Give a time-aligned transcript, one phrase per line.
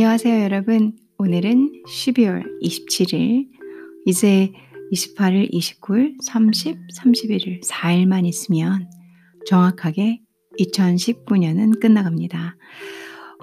[0.00, 0.96] 안녕하세요, 여러분.
[1.18, 3.48] 오늘은 12월 27일,
[4.06, 4.50] 이제
[4.94, 8.88] 28일, 29일, 30, 31일, 4일만 있으면
[9.44, 10.22] 정확하게
[10.58, 12.56] 2019년은 끝나갑니다.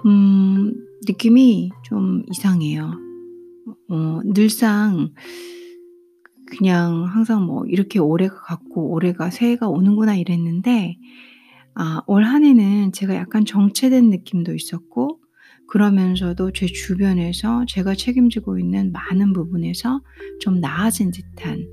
[0.06, 0.74] 음,
[1.06, 2.90] 느낌이 좀 이상해요.
[3.90, 5.12] 어, 늘상
[6.44, 10.98] 그냥 항상 뭐 이렇게 올해가 갔고 올해가 새해가 오는구나 이랬는데
[11.76, 15.20] 아, 올 한 해는 제가 약간 정체된 느낌도 있었고
[15.68, 20.00] 그러면서도 제 주변에서 제가 책임지고 있는 많은 부분에서
[20.40, 21.66] 좀 나아진 듯한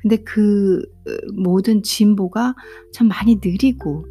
[0.00, 2.54] 근데 그 어, 모든 진보가
[2.92, 4.06] 참 많이 느리고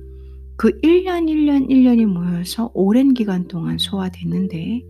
[0.58, 4.82] 그 1년, 1년, 1년이 모여서 오랜 기간 동안 소화됐는데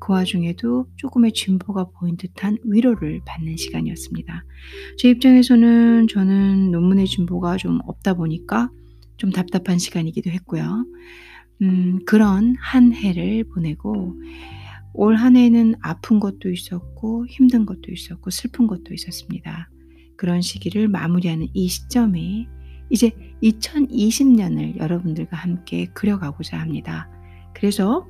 [0.00, 4.44] 그 와중에도 조금의 진보가 보인 듯한 위로를 받는 시간이었습니다.
[4.98, 8.68] 제 입장에서는 저는 논문의 진보가 좀 없다 보니까
[9.16, 10.84] 좀 답답한 시간이기도 했고요.
[11.62, 14.14] 음, 그런 한 해를 보내고
[14.94, 19.70] 올 한 해는 아픈 것도 있었고 힘든 것도 있었고 슬픈 것도 있었습니다.
[20.16, 22.46] 그런 시기를 마무리하는 이 시점에
[22.90, 23.10] 이제
[23.42, 27.08] 2020년을 여러분들과 함께 그려가고자 합니다.
[27.54, 28.06] 그래서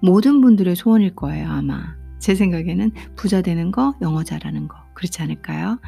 [0.00, 1.96] 모든 분들의 소원일 거예요, 아마.
[2.20, 4.76] 제 생각에는 부자 되는 거, 영어 잘하는 거.
[4.94, 5.80] 그렇지 않을까요?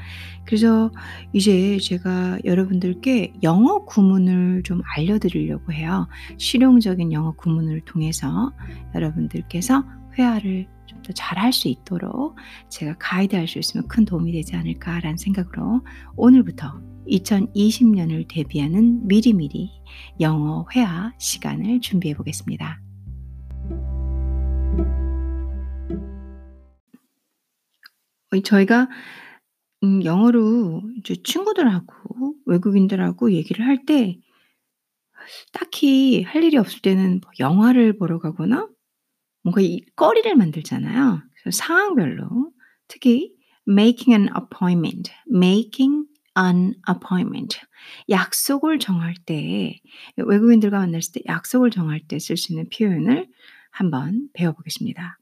[0.45, 0.91] 그래서
[1.33, 6.09] 이제 제가 여러분들께 영어 구문을 좀 알려드리려고 해요.
[6.39, 8.53] 실용적인 영어 구문을 통해서
[8.95, 9.85] 여러분들께서
[10.19, 12.37] 회화를 좀 더 잘할 수 있도록
[12.69, 15.85] 제가 가이드할 수 있으면 큰 도움이 되지 않을까라는 생각으로
[16.17, 19.71] 오늘부터 2020년을 대비하는 미리미리
[20.21, 22.81] 영어 회화 시간을 준비해 보겠습니다.
[28.33, 28.89] 어, 저희가
[29.85, 34.19] 음 영어로 이제 친구들하고 외국인들하고 얘기를 할 때
[35.53, 38.69] 딱히 할 일이 없을 때는 뭐 영화를 보러 가거나
[39.43, 41.23] 뭔가 이 거리를 만들잖아요.
[41.43, 42.53] 그래서 상황별로
[42.89, 43.33] 특히
[43.69, 46.07] making an appointment, making
[46.39, 47.61] an appointment
[48.11, 49.79] 약속을 정할 때
[50.17, 53.29] 외국인들과 만났을 때 약속을 정할 때 쓸 수 있는 표현을
[53.71, 55.19] 한번 배워보겠습니다.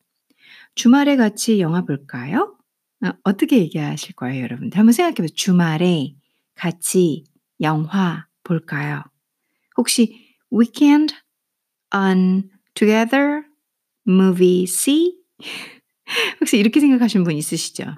[0.74, 2.56] 주말에 같이 영화 볼까요?
[3.04, 4.78] 어, 어떻게 얘기하실 거예요, 여러분들?
[4.78, 5.28] 한번 생각해 보세요.
[5.34, 6.14] 주말에
[6.54, 7.24] 같이
[7.60, 9.02] 영화 볼까요?
[9.76, 11.14] 혹시 weekend
[11.94, 13.42] on together
[14.06, 15.16] movie see?
[16.40, 17.96] 혹시 이렇게 생각하시는 분 있으시죠?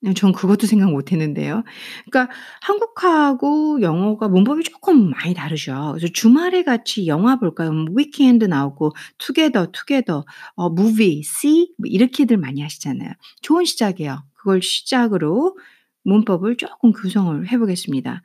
[0.00, 1.64] 네, 전 그것도 생각 못 했는데요.
[2.08, 2.32] 그러니까
[2.62, 5.94] 한국하고 영어가 문법이 조금 많이 다르죠.
[5.96, 7.72] 그래서 주말에 같이 영화 볼까요?
[7.72, 10.22] 뭐 weekend 나오고 together, together,
[10.54, 13.10] 어 movie, see 뭐 이렇게들 많이 하시잖아요.
[13.42, 14.22] 좋은 시작이에요.
[14.34, 15.56] 그걸 시작으로
[16.04, 18.22] 문법을 조금 구성을 해 보겠습니다.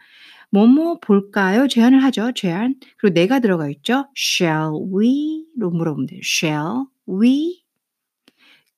[0.52, 1.68] 뭐뭐 볼까요?
[1.68, 2.32] 제안을 하죠.
[2.36, 2.76] 제안.
[2.98, 4.06] 그리고 내가 들어가 있죠.
[4.16, 6.20] Shall we?로 물어보면 돼요.
[6.24, 7.64] Shall we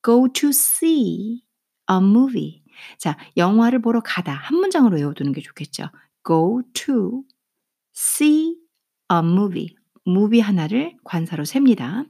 [0.02, 1.42] go to see
[1.92, 2.65] a movie?
[2.98, 4.34] 자, 영화를 보러 가다.
[4.34, 5.90] 한 문장으로 외워두는 게 좋겠죠.
[6.26, 7.24] Go to
[7.96, 8.56] see
[9.12, 9.76] a movie.
[10.08, 12.04] movie 하나를 관사로 셉니다.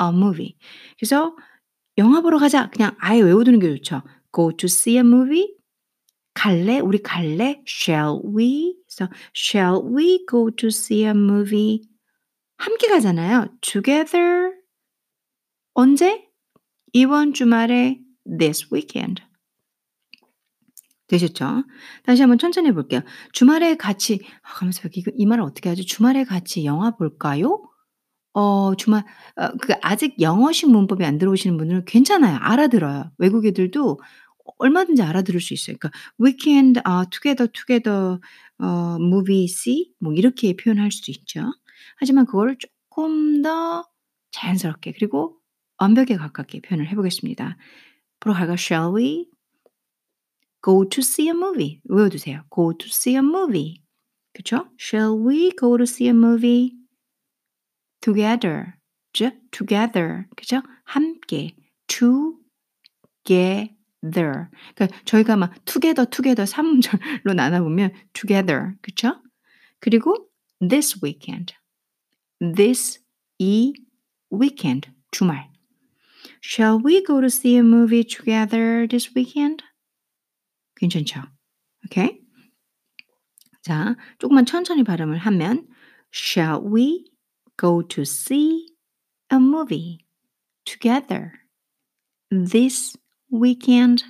[0.00, 0.56] a movie.
[0.98, 1.36] 그래서
[1.98, 2.70] 영화 보러 가자.
[2.70, 4.02] 그냥 아예 외워두는 게 좋죠.
[4.34, 5.54] Go to see a movie.
[6.34, 6.78] 갈래?
[6.78, 7.62] 우리 갈래?
[7.66, 8.76] Shall we?
[8.86, 11.88] 그래서 Shall we go to see a movie?
[12.58, 13.48] 함께 가잖아요.
[13.60, 14.52] Together.
[15.74, 16.28] 언제?
[16.92, 19.22] 이번 주말에 this weekend.
[21.08, 21.64] 되셨죠?
[22.04, 23.00] 다시 한번 천천히 해 볼게요.
[23.32, 24.88] 주말에 같이 아 봐.
[24.94, 25.86] 이거 이 말을 어떻게 하지?
[25.86, 27.62] "주말에 같이 영화 볼까요?"
[28.34, 29.04] 어 주말
[29.36, 32.38] 어 그 아직 영어식 문법이 안 들어오시는 분들은 괜찮아요.
[32.40, 33.12] 알아들어요.
[33.18, 33.98] 외국 애들도
[34.58, 35.76] 얼마든지 알아들을 수 있어요.
[35.78, 38.18] 그러니까 weekend 아 together, together
[38.60, 41.42] 어 movie see 뭐 이렇게 표현할 수도 있죠.
[41.98, 43.84] 하지만 그거를 쪼끔 더
[44.32, 45.36] 자연스럽게 그리고
[45.78, 47.56] 완벽에 가깝게 표현을 해 보겠습니다.
[48.20, 49.26] 보러 갈까 "Shall we?"
[50.67, 51.81] go to see a movie.
[51.89, 52.43] 외워두세요.
[52.49, 53.81] go to see a movie.
[54.33, 54.67] 그쵸?
[54.77, 56.73] Shall we go to see a movie
[58.01, 58.75] together?
[59.13, 60.25] 즉, together.
[60.35, 60.61] 그죠?
[60.85, 61.55] 함께.
[61.87, 62.39] together.
[64.75, 68.73] 그러니까 저희가 막 together, together 3문절로 나눠보면 together.
[68.81, 69.21] 그쵸?
[69.79, 70.29] 그리고
[70.59, 71.53] this weekend.
[72.55, 72.99] this
[73.39, 73.73] 이
[74.31, 74.89] weekend.
[75.11, 75.49] 주말.
[76.41, 79.63] Shall we go to see a movie together this weekend?
[80.77, 81.21] 괜찮죠?
[81.85, 82.21] 오케이?
[83.61, 85.67] 자, 조금만 천천히 발음을 하면
[86.13, 87.05] Shall we
[87.57, 88.67] go to see
[89.31, 89.99] a movie
[90.65, 91.31] together
[92.29, 92.97] this
[93.31, 94.03] weekend?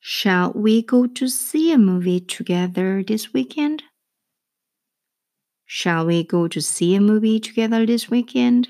[0.00, 3.84] Shall we go to see a movie together this weekend?
[5.66, 8.68] Shall we go to see a movie together this weekend?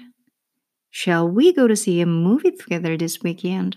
[0.90, 3.76] Shall we go to see a movie together this weekend?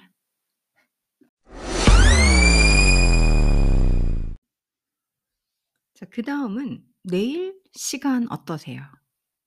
[5.98, 8.82] 자, 그 다음은 내일 시간 어떠세요?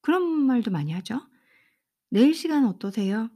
[0.02, 1.22] 그런 말도 많이 하죠.
[2.10, 3.30] 내일 시간 어떠세요?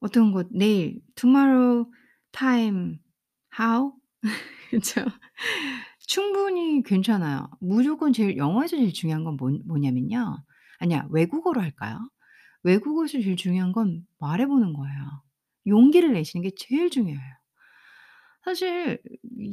[0.00, 1.90] 어떤 것, 내일, tomorrow
[2.30, 2.98] time,
[3.58, 3.94] how?
[4.70, 5.02] 그쵸?
[6.00, 7.48] 충분히 괜찮아요.
[7.58, 10.36] 무조건 제일, 영어에서 제일 중요한 건 뭐, 뭐냐면요.
[10.78, 11.98] 아니야, 외국어로 할까요?
[12.64, 15.22] 외국어에서 제일 중요한 건 말해보는 거예요.
[15.66, 17.34] 용기를 내시는 게 제일 중요해요.
[18.44, 19.00] 사실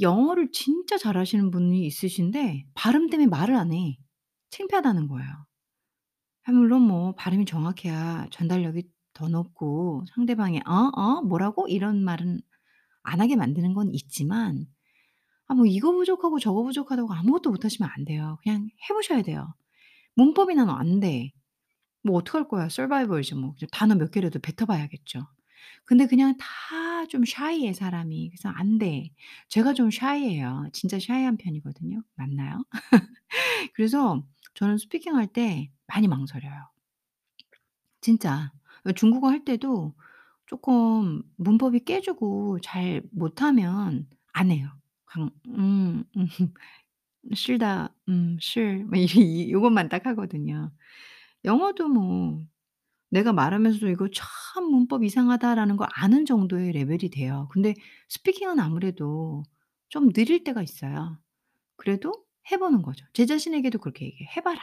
[0.01, 3.97] 영어를 진짜 잘하시는 분이 있으신데 발음 때문에 말을 안 해.
[4.51, 5.29] 창피하다는 거예요.
[6.43, 8.83] 아 물론 뭐 발음이 정확해야 전달력이
[9.13, 10.91] 더 높고 상대방이 "어?
[10.95, 11.21] 어?
[11.21, 12.39] 뭐라고?" 이런 말은
[13.03, 14.67] 안 하게 만드는 건 있지만
[15.47, 18.37] 아 뭐 이거 부족하고 저거 부족하다고 아무것도 못 하시면 안 돼요.
[18.43, 19.53] 그냥 해 보셔야 돼요.
[20.15, 21.33] 문법이 나는 안 돼.
[22.03, 22.69] 뭐 어떡할 거야.
[22.69, 23.55] 서바이벌이지 뭐.
[23.71, 25.27] 단어 몇 개라도 뱉어 봐야겠죠.
[25.84, 26.70] 근데 그냥 다
[27.08, 28.28] 좀 shy해 사람이.
[28.30, 29.10] 그래서 안 돼.
[29.48, 30.68] 제가 좀 shy해요.
[30.72, 32.02] 진짜 shy한 편이거든요.
[32.14, 32.64] 맞나요?
[33.74, 34.24] 그래서
[34.54, 36.68] 저는 스피킹할 때 많이 망설여요.
[38.00, 38.52] 진짜.
[38.84, 39.94] 어 중국어 할 때도
[40.46, 44.68] 쪼끔 문법이 깨지고 잘 못하면 안 해요.
[45.06, 46.26] 강 음 음.
[47.34, 47.90] 是的.
[48.08, 48.84] 음 是.
[48.86, 50.72] 뭐 이 이 요것만 딱 하거든요.
[51.44, 52.42] 영어도 뭐
[53.15, 57.49] 내가 말하면서도 '이거 참 문법 이상하다.'라는 걸 아는 정도의 레벨이 돼요.
[57.51, 57.73] 근데
[58.09, 59.43] 스피킹은 아무래도
[59.89, 61.19] 좀 느릴 때가 있어요.
[61.77, 62.13] 그래도
[62.51, 63.05] 해 보는 거죠.
[63.13, 64.29] 제 자신에게도 그렇게 얘기해요.
[64.37, 64.61] "해 봐라.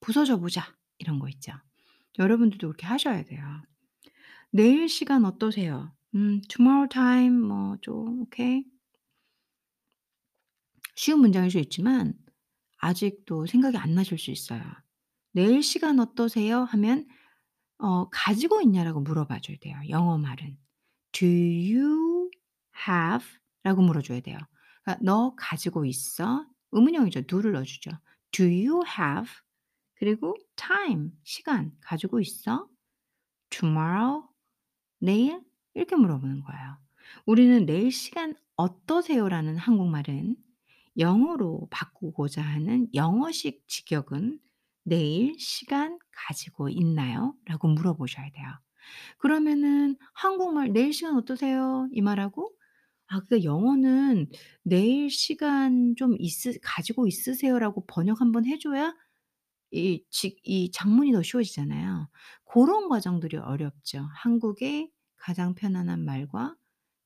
[0.00, 1.52] 부서져 보자." 이런 거 있죠.
[2.18, 3.44] 여러분들도 그렇게 하셔야 돼요.
[4.50, 8.64] "내일 시간 어떠세요?" 음 tomorrow time 뭐 좀 오케이.
[10.96, 12.14] 쉬운 문장일 수 있지만
[12.78, 14.62] 아직도 생각이 안 나실 수 있어요.
[15.32, 17.06] "내일 시간 어떠세요?" 하면
[17.78, 20.58] 어 "가지고 있냐?"라고 물어봐 줘야 돼요, 영어 말은.
[21.12, 22.30] "Do you
[22.88, 23.26] have?"
[23.64, 24.38] 라고 물어줘야 돼요.
[24.84, 27.22] 그러니까 "너 가지고 있어?" 의문형이죠.
[27.22, 27.90] do를 넣어 주죠.
[28.32, 29.30] "Do you have?"
[29.96, 32.68] 그리고 time 시간 가지고 있어?
[33.50, 34.24] tomorrow
[35.00, 35.42] 내일?
[35.74, 36.78] 이렇게 물어보는 거예요.
[37.26, 40.36] 우리는 "내일 시간 어떠세요?"라는 한국말은
[40.98, 44.40] 영어로 바꾸고자 하는 영어식 직역은"
[44.86, 48.46] 내일 시간 가지고 있나요?" 라고 물어보셔야 돼요.
[49.18, 52.52] 그러면은 한국말 "내일 시간 어떠세요?" 이 말하고
[53.08, 54.28] 아 그러니까 영어는
[54.64, 58.94] "내일 시간 좀 있으 가지고 있으세요?"라고 번역 한번 해 줘야
[59.72, 62.08] 이 직이 작문이 더 쉬워지잖아요.
[62.44, 64.06] 고런 과정들이 어렵죠.
[64.14, 66.56] 한국의 가장 편안한 말과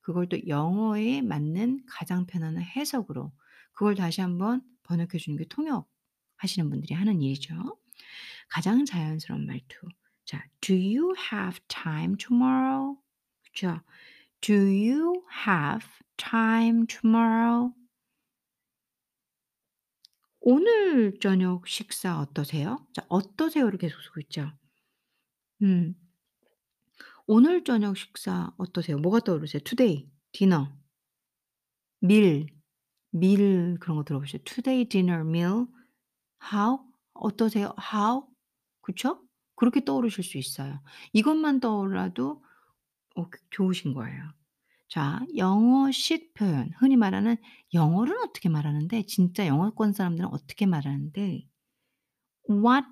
[0.02, 3.32] 그걸 또 영어에 맞는 가장 편안한 해석으로
[3.72, 5.88] 그걸 다시 한번 번역해 주는 게 통역
[6.40, 7.78] 하시는 분들이 하는 일이죠.
[8.50, 9.88] 가장 자연스러운 말투.
[10.26, 12.96] 자 "Do you have time tomorrow?"
[13.44, 13.80] 그쵸.
[14.42, 15.86] "Do you have
[16.18, 17.72] time tomorrow?"
[20.42, 24.52] "오늘 저녁 식사 어떠세요?" 자 어떠세요를 계속 쓰고 있죠.
[25.62, 25.94] 음.
[27.26, 28.98] 오늘 저녁 식사 어떠세요?
[28.98, 29.60] 뭐가 떠오르세요?
[29.64, 30.66] today, dinner.
[32.02, 32.46] meal,
[33.14, 34.42] meal 그런 거 들어보셨어요?
[34.44, 35.66] today dinner meal.
[36.42, 36.80] How?
[37.14, 37.74] 어떠세요?
[37.92, 38.24] how?
[38.82, 39.22] 그쵸?
[39.56, 40.80] 그렇게 떠오르실 수 있어요.
[41.12, 42.42] 이것만 떠올라도
[43.16, 44.32] 어 그 좋으신 거예요.
[44.88, 47.36] 자 영어식 표현 흔히 말하는
[47.74, 51.48] 영어를 어떻게 말하는데 진짜 영어권 사람들은 어떻게 말하는데
[52.48, 52.84] what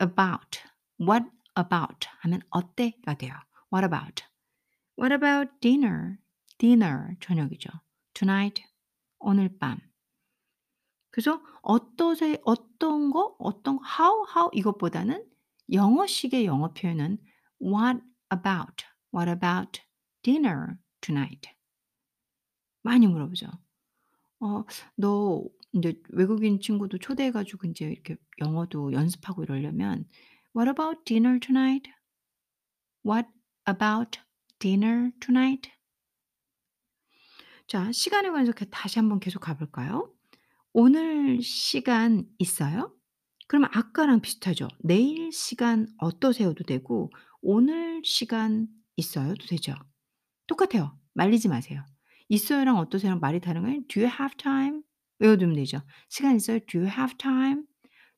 [0.00, 0.60] about,
[1.00, 1.24] what
[1.56, 3.34] about 하면 어때가 돼요.
[3.72, 4.24] what about.
[4.98, 6.18] what about dinner?
[6.58, 7.70] dinner 저녁이죠.
[8.14, 8.62] tonight
[9.18, 9.80] 오늘 밤.
[11.16, 15.24] 그래서 어떠세 어떤 거, 어떤 how, how 이것보다는
[15.72, 17.16] 영어식의 영어 표현은
[17.58, 19.80] what about, what about
[20.22, 21.48] dinner tonight?
[22.82, 23.46] 많이 물어보죠.
[24.40, 30.06] 어너 인제 외국인 친구도 초대해 가지고 인제 이렇게 영어도 연습하고 이러려면
[30.56, 31.90] "What about dinner tonight?
[33.04, 33.28] What
[33.66, 34.20] about
[34.58, 35.70] dinner tonight?"
[37.68, 40.12] 자 시간에 관해서 그 다시 한번 계속 가 볼까요?"
[40.78, 42.94] 오늘 시간 있어요?"
[43.48, 44.68] 그러면 아까랑 비슷하죠.
[44.80, 49.74] "내일 시간 어떠세요?"도 되고 "오늘 시간 있어요?"도 되죠.
[50.46, 50.98] 똑같아요.
[51.14, 51.82] 말리지 마세요.
[52.28, 53.80] 있어요랑 어떠세요랑 말이 다른 거예요.
[53.88, 54.82] "Do you have time?"
[55.18, 55.80] 외워두면 되죠.
[56.10, 57.62] "시간 있어요?" "Do you have time?"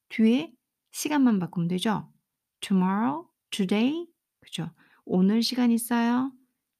[0.08, 0.52] 뒤에
[0.90, 2.12] 시간만 바꾸면 되죠.
[2.60, 4.08] tomorrow, today
[4.40, 4.72] 그죠.
[5.04, 6.32] "오늘 시간 있어요?"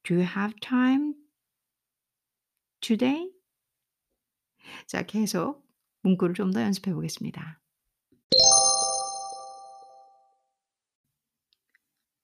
[0.02, 1.14] "Do you have time
[2.80, 3.30] today?"
[4.88, 5.67] 자 계속
[6.08, 7.60] 문구를 좀 더 연습해 보겠습니다.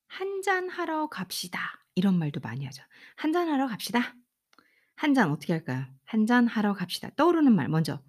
[0.09, 2.83] "한잔 하러 갑시다." 이런 말도 많이 하죠.
[3.17, 4.15] "한잔 하러 갑시다."
[4.97, 5.87] 한 잔 어떻게 할까요?
[6.05, 8.03] "한 잔 하러 갑시다." 떠오르는 말 먼저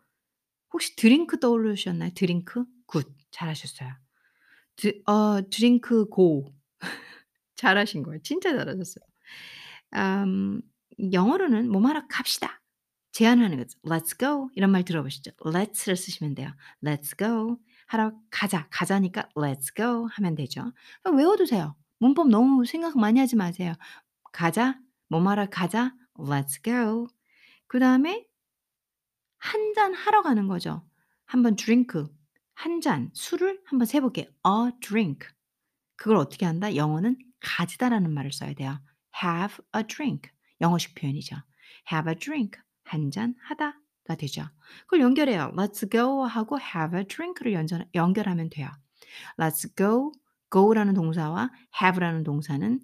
[0.74, 2.12] 혹시 drink 떠오르셨나요?
[2.16, 2.66] drink?
[2.88, 3.08] Good.
[3.32, 3.92] 잘하셨어요.
[4.78, 6.54] 드 어 drink go.
[7.58, 8.22] 잘하신 거예요.
[8.24, 9.06] 진짜 잘하셨어요.
[9.96, 10.62] 음
[11.14, 12.62] 영어로는 "뭐 하러 갑시다."
[13.16, 13.80] 제안하는 거죠.
[13.86, 15.32] "Let's go." 이런 말 들어보셨죠?
[15.40, 16.52] let's를 쓰시면 돼요.
[16.84, 17.58] "Let's go."
[17.88, 18.68] 하러 가자.
[18.72, 20.74] 가자니까 "Let's go." 하면 되죠.
[21.06, 21.76] 외워두세요.
[22.00, 23.74] 문법 너무 생각 많이 하지 마세요.
[24.34, 24.78] 가자.
[25.08, 25.96] 뭐 하러 가자.
[26.18, 27.08] "Let's go."
[27.68, 28.26] 그 다음에
[29.38, 30.86] 한 잔 하러 가는 거죠.
[31.26, 32.04] 한번 drink
[32.54, 34.26] 한 잔 술을 한번 세 볼게요.
[34.46, 35.28] a drink.
[35.96, 36.76] 그걸 어떻게 한다?
[36.76, 38.82] 영어는 가지다라는 말을 써야 돼요.
[39.24, 40.32] have a drink.
[40.60, 41.38] 영어식 표현이죠.
[41.92, 42.60] have a drink.
[42.86, 44.48] 한잔 하다가 되죠.
[44.82, 45.52] 그걸 연결해요.
[45.56, 48.70] let's go 하고 have a drink를 연전 연결하면 돼요.
[49.38, 50.12] let's go,
[50.52, 51.52] go라는 동사와
[51.82, 52.80] have라는 동사는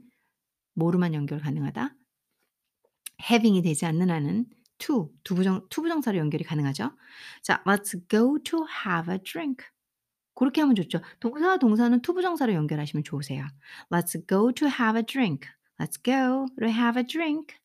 [0.74, 1.96] 뭐로만 연결 가능하다?
[3.22, 4.46] having이 되지 않는 한은
[4.80, 6.92] to 두 부정 to부정사로 연결이 가능하죠.
[7.44, 9.66] 자, let's go to have a drink.
[10.34, 11.02] 고렇게 하면 좋죠.
[11.20, 13.46] 동사와 동사는 to부정사로 연결하시면 좋으세요.
[13.92, 15.48] Let's go to have a drink.
[15.80, 17.56] Let's go to have a drink.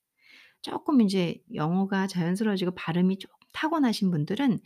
[0.67, 4.61] 쪼끔 인제 영어가 자연스러워지고 발음이 좀 타고나신 분들은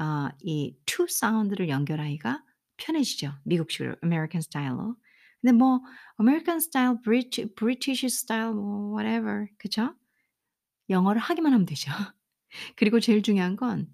[0.00, 2.44] 어이 to 사운드를 연결하기가
[2.78, 3.32] 편해지죠.
[3.44, 4.96] 미국식으로 American style로.
[5.40, 5.80] 근데 뭐
[6.20, 9.94] American style, Brit British style 뭐 whatever 그쵸?
[10.90, 11.90] 영어를 하기만 하면 되죠.
[12.76, 13.88] 그리고 제일 중요한 건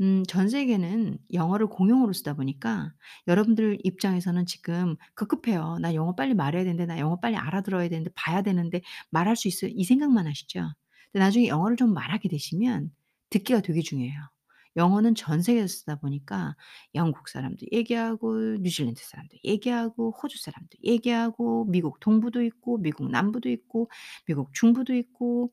[0.00, 2.92] 음 전 세계는 영어를 공용어로 쓰다 보니까
[3.28, 5.78] 여러분들 입장에서는 지금 급급해요.
[5.80, 6.86] '나 영어 빨리 말해야 되는데.
[6.86, 8.10] 나 영어 빨리 알아들어야 되는데.
[8.16, 8.82] 봐야 되는데.
[9.10, 10.70] 말할 수 있어요.' 이 생각만 하시죠.
[11.18, 12.90] 나중에 영어를 좀 말하게 되시면
[13.30, 14.20] 듣기가 되게 중요해요.
[14.76, 16.54] 영어는 전 세계에서 쓰다 보니까
[16.94, 23.90] 영국 사람도 얘기하고 뉴질랜드 사람도 얘기하고 호주 사람도 얘기하고 미국 동부도 있고 미국 남부도 있고
[24.26, 25.52] 미국 중부도 있고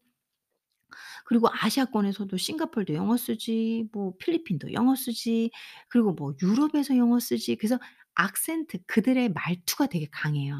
[1.25, 5.51] 그리고 아시아권에서도 싱가포르도 영어 쓰지 뭐 필리핀도 영어 쓰지
[5.89, 7.79] 그리고 뭐 유럽에서 영어 쓰지 그래서
[8.15, 10.55] 악센트 그들의 말투가 되게 강해요.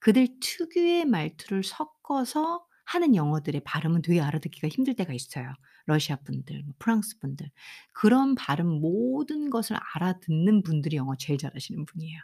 [0.00, 5.52] 그들 특유의 말투를 섞어서 하는 영어들의 발음은 되게 알아듣기가 힘들 때가 있어요.
[5.86, 7.50] 러시아 분들 뭐 프랑스 분들.
[7.92, 12.18] 그런 발음 모든 것을 알아듣는 분들이 영어 제일 잘하시는 분이에요.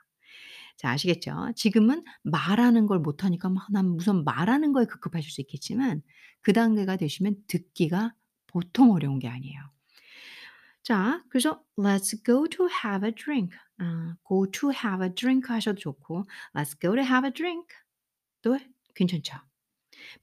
[0.76, 1.52] 자 아시겠죠?
[1.56, 6.02] 지금은 말하는 걸 못하니까 막 난 우선 말하는 거에 급급하실 수 있겠지만
[6.40, 8.14] 그 단계가 되시면 듣기가
[8.46, 9.60] 보통 어려운 게 아니에요.
[10.82, 15.78] 자 그래서 "Let's go to have a drink." 아 go to have a drink 하셔도
[15.78, 17.68] 좋고 "Let's go to have a drink."
[18.42, 18.58] 도
[18.94, 19.37] 괜찮죠.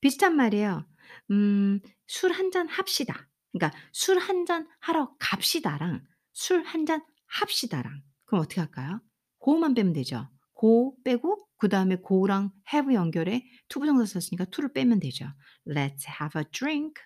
[0.01, 0.86] 비슷한 말이에요.
[1.32, 6.03] 음 "술 한 잔 합시다." 그러니까 "술 한 잔 하러 갑시다."랑
[6.34, 9.01] "술 한 잔 합시다."랑 그럼 어떻게 할까요?
[9.39, 10.29] 고만 빼면 되죠.
[10.53, 15.25] 고 빼고 그 다음에 고랑 have 연결해 투부 정사 썼으니까 to를 빼면 되죠.
[15.67, 17.01] "Let's have a drink."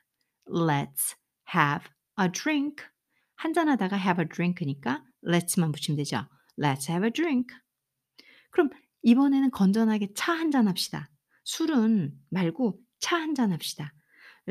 [0.47, 1.15] "Let's
[1.55, 1.87] have
[2.19, 2.85] a drink."
[3.35, 6.27] 한잔 하다가 have a drink니까 let's만 붙이면 되죠.
[6.57, 7.55] "Let's have a drink."
[8.51, 8.69] 그럼
[9.03, 11.09] 이번에는 건전하게 차 한 잔 합시다.
[11.49, 13.93] 술은 말고 차한잔 합시다.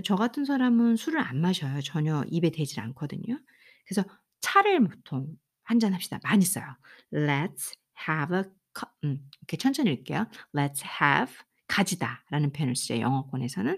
[0.05, 1.81] 저 같은 사람은 술을 안 마셔요.
[1.83, 3.38] 전혀 입에 대질 않거든요.
[3.87, 4.05] 그래서
[4.40, 5.28] 차를 보통
[5.64, 6.19] 한잔 합시다.
[6.25, 6.64] 많이 써요.
[7.12, 7.73] "Let's
[8.09, 8.43] have a
[8.76, 10.26] cup" 음 이렇게 천천히 읽을게요.
[10.55, 11.35] "Let's have"
[11.69, 13.73] 가지다라는 표현을 쓰죠, 영어권에서는.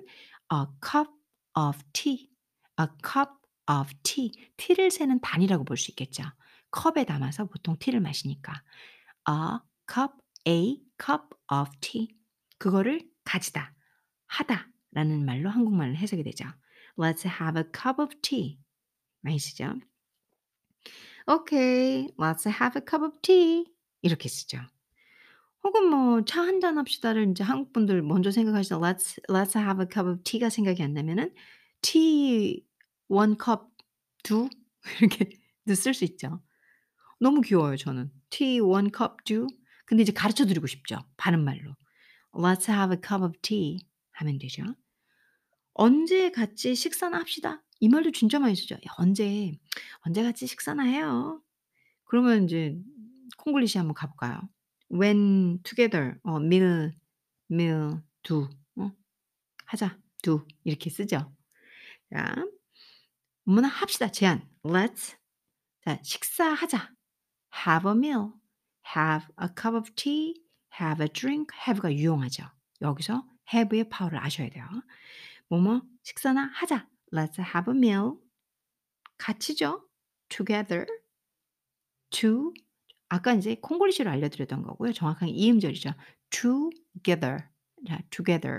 [0.52, 1.10] "a cup
[1.58, 2.30] of tea."
[2.80, 3.30] "a cup
[3.70, 6.24] of tea." 티를 세는 단위라고 볼 수 있겠죠.
[6.70, 8.62] 컵에 담아서 보통 티를 마시니까.
[9.28, 9.58] "a
[9.92, 10.12] cup"
[10.48, 12.19] "a cup of tea."
[12.60, 13.74] 그거를 가지다,
[14.28, 16.46] 하다 라는 말로 한국말로 해석이 되죠.
[16.98, 18.60] "Let's have a cup of tea."
[19.22, 19.74] 많이 쓰죠.
[21.28, 23.64] "Okay, let's have a cup of tea."
[24.02, 24.58] 이렇게 쓰죠.
[25.64, 29.88] 혹은 뭐 "차 한 잔 합시다."를 인제 한국 분들 먼저 생각하시는 "Let's let's have a
[29.92, 31.34] cup of tea."가 생각이 안 나면은
[31.82, 32.64] "tea
[33.08, 33.68] 1 cup
[34.24, 34.48] do?"
[35.00, 36.42] 이렇게도 쓸수 있죠.
[37.20, 38.10] 너무 귀여워요 저는.
[38.30, 39.46] "Tea 1 cup do?"
[39.86, 41.74] 근데 이제 가르쳐 드리고 싶죠, 바른 말로.
[42.32, 43.78] "Let's have a cup of tea."
[44.12, 44.64] 하면 되죠.
[45.74, 48.74] "언제 같이 식사나 합시다." 이 말도 진짜 많이 쓰죠.
[48.76, 49.52] "야 언제,
[50.00, 51.42] 언제 같이 식사나 해요."
[52.04, 52.78] 그러면 인제
[53.38, 54.40] 콩글리시 한번 가 볼까요?
[54.92, 56.92] "When together." 어 meal,
[57.50, 58.48] meal do.
[58.76, 58.92] 어
[59.66, 59.98] 하자.
[60.22, 61.32] do 이렇게 쓰죠.
[62.12, 62.34] 자
[63.44, 64.10] 뭐나 합시다.
[64.10, 64.48] 제안.
[64.64, 65.16] "Let's"
[65.84, 66.92] 자 식사하자.
[67.66, 68.32] "have a meal."
[68.96, 70.34] "have a cup of tea."
[70.80, 72.44] "Have a drink." have가 유용하죠.
[72.82, 74.66] 여기서 have의 파워를 아셔야 돼요.
[75.48, 76.88] 뭐뭐 식사나 하자.
[77.12, 78.14] "Let's have a meal."
[79.18, 79.88] 같이죠.
[80.28, 80.86] together.
[82.10, 82.52] to
[83.08, 84.92] 아까 인제 콩글리시로 알려드렸던 거고요.
[84.92, 85.92] 정확하게 이음절이죠.
[86.30, 87.44] together.
[87.88, 88.58] 자 together.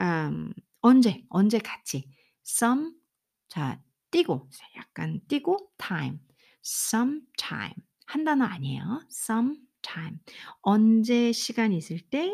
[0.00, 2.08] 음 언제, 언제 같이.
[2.46, 2.92] some
[3.48, 6.18] 자 띄고 약간 띄고 time.
[6.64, 7.74] sometime.
[8.06, 9.02] 한 단어 아니에요.
[9.84, 10.20] Sometime.
[10.62, 12.30] 언제 시간 있을 때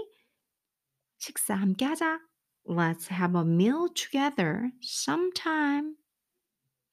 [1.18, 2.18] 식사 함께 하자.
[2.68, 5.96] Let's have a meal together sometime.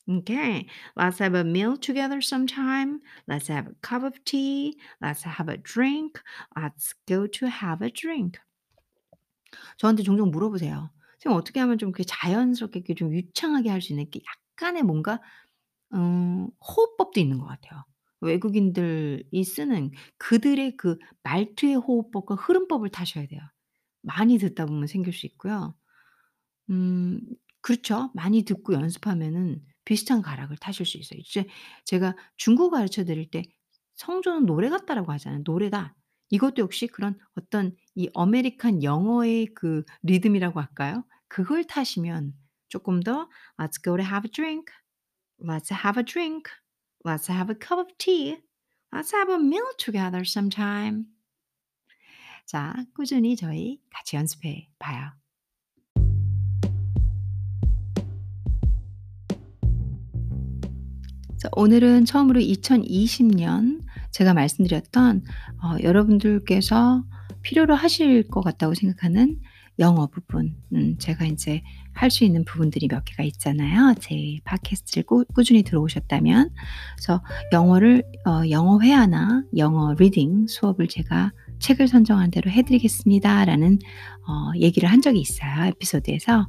[0.10, 3.02] Okay, let's have a meal together sometime.
[3.28, 4.80] Let's have a cup of tea.
[5.02, 6.22] Let's have a drink.
[6.56, 8.40] Let's go to have a drink.
[9.78, 10.90] 저한테 종종 물어보세요.
[11.20, 14.22] "선생님 어떻게 하면 좀그 자연스럽게 좀 유창하게 할 수 있는 이렇게
[14.56, 15.20] 약간의 뭔가
[15.94, 17.86] 음 호흡법도 있는 것 같아요.
[18.22, 23.42] 외국인들이 쓰는 그들의 그 말투의 호흡법과 흐름법을 타셔야 돼요.
[24.04, 25.76] 많이 듣다 보면 생길 수 있고요.
[26.70, 27.22] 음
[27.62, 28.12] 그렇죠.
[28.16, 31.20] 많이 듣고 연습하면은 비슷한 가락을 타실 수 있어요.
[31.20, 31.46] 이제
[31.86, 33.44] 제가 중국어 가르쳐 드릴 때
[33.96, 35.42] "성조는 노래 같다."라고 하잖아요.
[35.46, 35.96] 노래다.
[36.32, 41.06] 이것도 역시 그런 어떤 이 American 영어의 그 리듬이라고 할까요?
[41.30, 42.34] 그걸 타시면
[42.70, 44.66] 쪼끔 더 "Let's go to have a drink.
[45.42, 46.52] Let's have a drink.
[47.08, 48.36] Let's have a cup of tea.
[48.92, 51.06] Let's have a meal together sometime."
[52.46, 55.12] 자 꾸준히 저희 같이 연습해 봐요.
[61.38, 65.24] 자 오늘은 처음으로 2020년 제가 말씀드렸던
[65.64, 67.06] 어 여러분들께서
[67.42, 69.40] 필요로 하실 것 같다고 생각하는
[69.80, 71.64] 영어 부분 음 제가 인제
[71.98, 73.94] 할 수 있는 부분들이 몇 개가 있잖아요.
[74.00, 76.50] 제 팟캐스트를 꾸 꾸준히 들어오셨다면.
[76.96, 83.80] 그래서 영어를 어 영어 회화나 영어 reading 수업을 제가 책을 선정한 대로 해 드리겠습니다 라는
[84.27, 86.48] 어 얘기를 한 적이 있어요, 에피소드에서.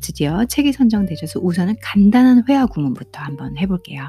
[0.00, 4.02] 드디어 책이 선정되셔서 우선은 간단한 회화 구문부터 한번 해 볼게요.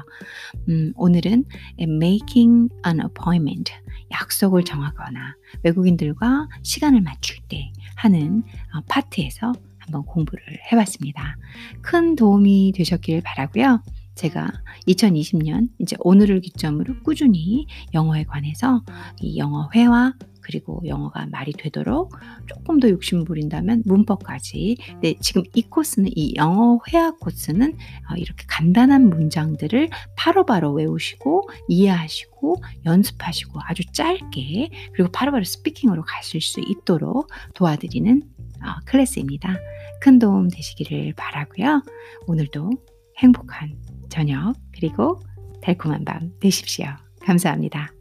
[0.68, 1.44] 음 오늘은
[1.78, 3.72] making an appointment
[4.10, 8.42] 약속을 정하거나 외국인들과 시간을 맞출 때 하는
[8.74, 9.52] 어 파트에서
[9.88, 11.36] 한번 공부를 해 봤습니다.
[11.82, 13.82] 큰 도움이 되셨길 바라고요.
[14.18, 14.50] 제가
[14.88, 18.82] 2020년 인제 오늘을 기점으로 꾸준히 영어에 관해서
[19.20, 25.62] 이 영어 회화 그리고 영어가 말이 되도록 쪼끔 더 욕심 부린다면 문법까지 네 지금 이
[25.62, 27.76] 코스는 이 영어 회화 코스는
[28.10, 36.60] 어 이렇게 간단한 문장들을 바로바로 외우시고 이해하시고 연습하시고 아주 짧게 그리고 바로바로 스피킹으로 가실 수
[36.60, 38.22] 있도록 도와드리는
[38.62, 39.56] 어 클래스입니다.
[40.00, 41.82] 큰 도움 되시기를 바라고요.
[42.26, 42.70] 오늘도
[43.18, 43.76] 행복한
[44.08, 45.20] 저녁 그리고
[45.62, 46.86] 달콤한 밤 되십시오.
[47.24, 47.97] 감사합니다.